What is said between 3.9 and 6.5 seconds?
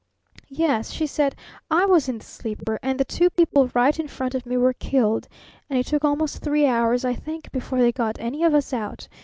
in front of me were killed; and it took almost